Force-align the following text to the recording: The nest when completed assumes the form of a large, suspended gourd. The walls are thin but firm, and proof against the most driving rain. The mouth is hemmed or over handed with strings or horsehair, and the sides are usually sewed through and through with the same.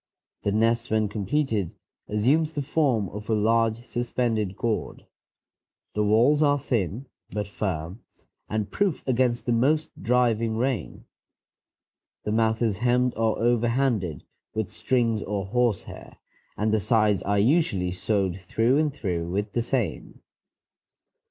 The 0.41 0.51
nest 0.51 0.89
when 0.89 1.09
completed 1.09 1.75
assumes 2.07 2.53
the 2.53 2.63
form 2.63 3.07
of 3.09 3.29
a 3.29 3.35
large, 3.35 3.83
suspended 3.83 4.55
gourd. 4.57 5.05
The 5.93 6.03
walls 6.03 6.41
are 6.41 6.57
thin 6.57 7.05
but 7.29 7.45
firm, 7.45 7.99
and 8.49 8.71
proof 8.71 9.07
against 9.07 9.45
the 9.45 9.51
most 9.51 9.91
driving 10.01 10.57
rain. 10.57 11.05
The 12.23 12.31
mouth 12.31 12.63
is 12.63 12.77
hemmed 12.79 13.13
or 13.15 13.37
over 13.37 13.67
handed 13.67 14.23
with 14.55 14.71
strings 14.71 15.21
or 15.21 15.45
horsehair, 15.45 16.17
and 16.57 16.73
the 16.73 16.79
sides 16.79 17.21
are 17.21 17.37
usually 17.37 17.91
sewed 17.91 18.41
through 18.41 18.79
and 18.79 18.91
through 18.91 19.29
with 19.29 19.51
the 19.51 19.61
same. 19.61 20.23